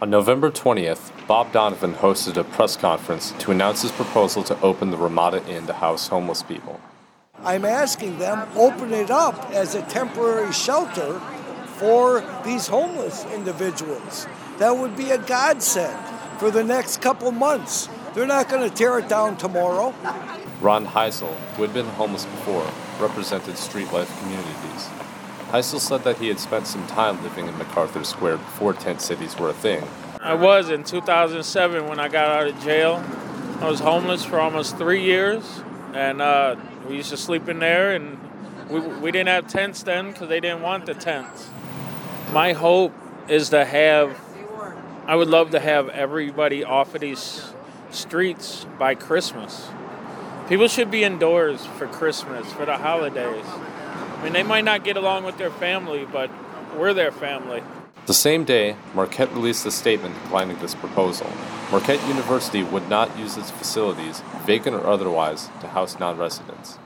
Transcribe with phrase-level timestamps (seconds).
[0.00, 4.92] On November 20th, Bob Donovan hosted a press conference to announce his proposal to open
[4.92, 6.78] the Ramada Inn to house homeless people.
[7.42, 11.18] I'm asking them open it up as a temporary shelter
[11.78, 14.28] for these homeless individuals.
[14.58, 15.98] That would be a godsend
[16.38, 17.88] for the next couple months.
[18.14, 19.92] They're not going to tear it down tomorrow.
[20.60, 22.70] Ron Heisel, who had been homeless before,
[23.00, 24.88] represented Street Life Communities.
[25.48, 29.38] Heisel said that he had spent some time living in MacArthur Square before tent cities
[29.38, 29.82] were a thing.
[30.20, 33.02] I was in 2007 when I got out of jail.
[33.60, 35.62] I was homeless for almost three years,
[35.94, 36.56] and uh,
[36.86, 38.18] we used to sleep in there, and
[38.68, 41.48] we, we didn't have tents then because they didn't want the tents.
[42.30, 42.92] My hope
[43.26, 44.20] is to have,
[45.06, 47.54] I would love to have everybody off of these
[47.90, 49.70] streets by Christmas.
[50.46, 53.46] People should be indoors for Christmas, for the holidays.
[54.18, 56.28] I mean, they might not get along with their family, but
[56.76, 57.62] we're their family.
[58.06, 61.30] The same day, Marquette released a statement declining this proposal.
[61.70, 66.78] Marquette University would not use its facilities, vacant or otherwise, to house non residents.